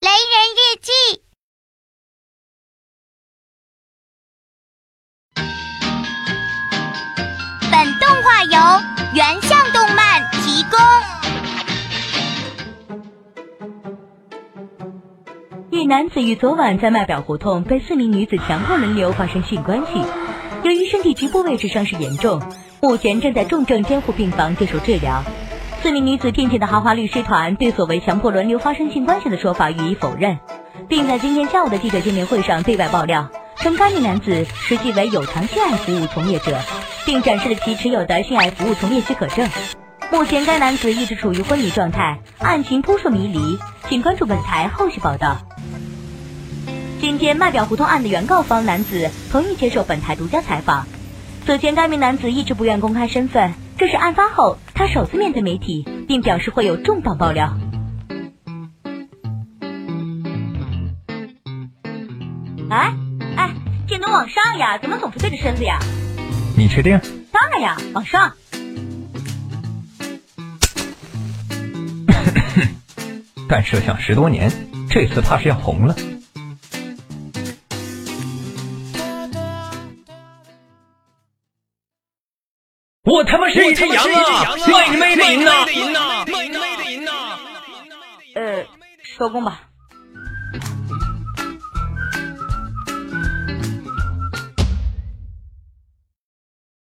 [0.00, 0.14] 雷人
[0.54, 0.92] 日记。
[7.68, 8.52] 本动画由
[9.16, 10.78] 原相动漫提供。
[15.72, 20.00] 一男子于昨晚在卖表胡同被四名女子强迫轮流发生性关系，
[20.62, 22.40] 由于身体局部位置伤势严重，
[22.80, 25.24] 目前正在重症监护病房接受治疗。
[25.88, 30.38] 四名女子聘请的豪华律师团对所谓强迫轮流发生性关系的说法予以否认，
[30.86, 36.60] 并在今天下午的记者见面会上对外爆料，称该名男子实际为有偿性爱服务从业者，
[37.06, 39.48] 并展示了其持有的性爱服务从业许可证。
[40.12, 45.38] 目前该男子一直处于昏迷状态，案情扑朔迷离，请关注本台后续报道。
[47.00, 50.86] 今天卖表胡同案的原告方男子同意接受本台独家采访，
[51.46, 53.54] 此前该名男子一直不愿公开身份。
[53.78, 57.56] 这是案发后，他首次面对媒体，并表示会有重磅爆料。
[62.70, 62.92] 哎
[63.36, 63.54] 哎，
[63.86, 65.78] 电动往上呀，怎么总是对着身子呀？
[66.56, 67.00] 你确定？
[67.30, 68.32] 当然呀，往上。
[73.48, 74.50] 干摄像十多年，
[74.90, 75.94] 这次怕是要红了。
[83.48, 84.56] 妈是一只羊啊！
[84.70, 86.26] 卖你妹的银呐！
[86.30, 87.10] 卖你妹的银呐！
[88.34, 88.64] 呃，
[89.16, 89.62] 收工吧。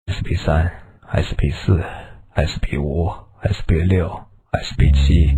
[0.09, 0.71] SP 三、
[1.13, 1.83] SP 四、
[2.35, 3.09] SP 五、
[3.45, 4.09] SP 六、
[4.51, 5.37] SP 七，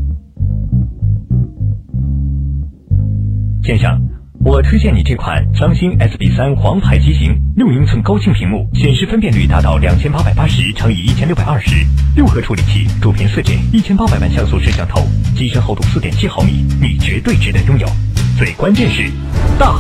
[3.63, 4.10] 先生。
[4.43, 11.75] 我推荐你这款三星 SB 三黄牌机型，六英寸高清屏幕，显示分辨率达到两千八百八十乘以一千六百二十，
[12.15, 17.87] 六核处理器，主频四 G，一千八百万像素摄像头，机身厚度四点七毫米，你绝对值得拥有。
[18.35, 19.11] 最关键是
[19.59, 19.75] 大，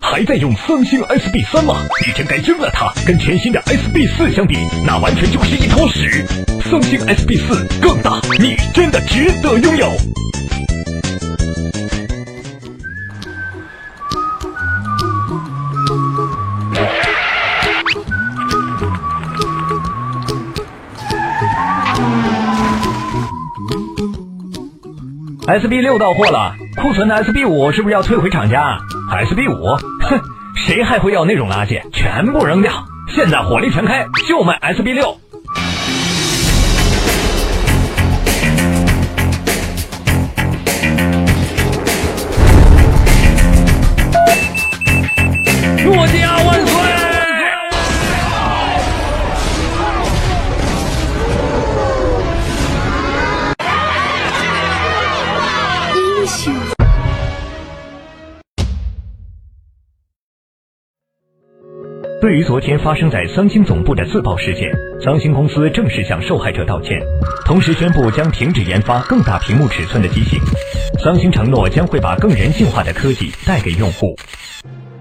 [0.00, 1.74] 还在用三星 SB 三吗？
[2.06, 2.92] 你真该扔了它！
[3.04, 4.56] 跟全新的 SB 四相比，
[4.86, 6.24] 那完全就是一坨屎。
[6.70, 9.90] 三星 SB 四更大，你真的值得拥有。
[25.46, 28.80] SB 六到货了，库存的 SB 五是不是要退回厂家
[29.12, 30.20] ？SB 五，哼，
[30.56, 31.80] 谁还会要那种垃圾？
[31.92, 32.72] 全部扔掉！
[33.08, 35.16] 现在火力全开，就卖 SB 六。
[62.18, 67.00] 对于昨天发生在三星总部的自爆事件，三星公司正式向受害者道歉，
[67.44, 70.40] 同时宣布将停止研发更大屏幕尺寸的机型。
[70.98, 74.16] 三星承诺将会把更人性化的科技带给用户。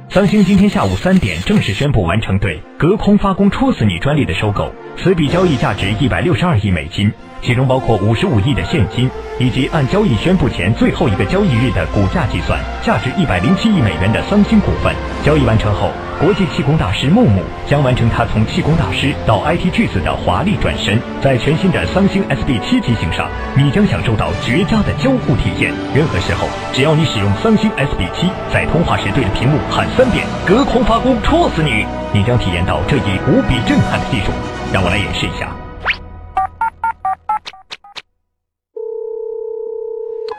[0.10, 7.12] 三星今天下午三点正式宣布完成对隔空发功戳死你专利的收购，此笔交易价值一百六十二亿美金，
[7.42, 14.94] 其中包括五十五亿的现金，以及按交易宣布前最后一个交易日的股价计算，价值一百零七亿美元的三星股份。
[15.24, 15.92] 交易完成后。
[16.18, 25.74] 国际气功大师木木将完成他从气功大师到 IT 巨子的华丽转身，在全新的三星 SB 七机型上，你将享受到绝佳的交互体验。
[25.94, 34.32] 任何时候，只要你使用三星 SB 七，在通话时对着屏幕喊三遍“隔空发功戳死你”，你将体验到这一无比震撼的技术。
[34.74, 35.56] 让我来演示一下。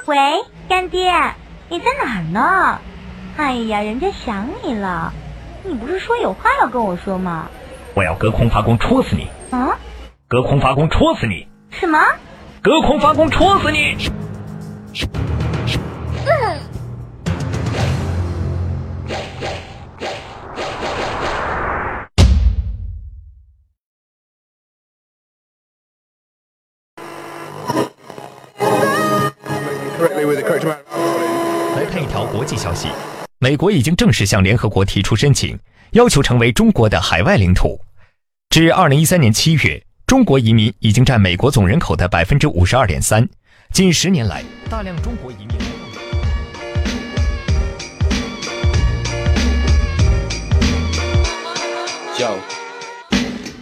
[0.07, 0.17] 喂，
[0.69, 1.13] 干爹，
[1.69, 2.79] 你在哪儿呢？
[3.37, 5.13] 哎呀，人家想你了。
[5.65, 7.49] 你不是说有话要跟我说吗？
[7.95, 9.29] 我要隔空发功戳死你！
[9.51, 9.79] 啊！
[10.29, 11.49] 隔空发功戳死你！
[11.71, 11.99] 什么？
[12.63, 13.97] 隔空发功戳死你！
[30.35, 32.89] 来看一条国际消息。
[33.39, 35.59] 美国已经正式向联合国提出申请，
[35.93, 37.79] 要求成为中国的海外领土。
[38.49, 43.29] 至二零一三年七月，中国移民已经占美国总人口的百分之五十二点三。
[43.73, 45.57] 近十年来，大量中国移民。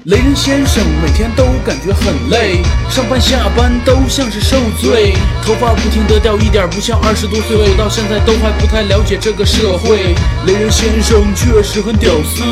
[0.04, 2.60] 雷人先生每天都感觉很累，
[2.90, 10.14] 上班下班都像是受罪，头发不停的掉，一点不像二十多岁，我到现在都还不太了解这个社会。
[10.46, 12.44] 雷人先生确实很屌丝，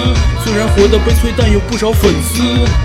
[0.43, 2.41] 虽然活得悲催，但有不少粉丝。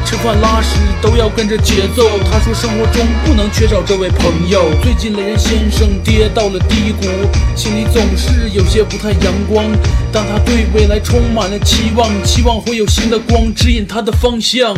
[0.06, 4.68] 吃饭拉屎都要跟着节奏，他说生活中不能缺少这位朋友。
[4.84, 7.08] 最近雷人先生跌到了低谷，
[7.56, 9.64] 心里总是有些不太阳光，
[10.12, 14.57] 但他对未来充满了期望，期望会有新的光指引他的方向。
[14.58, 14.74] 将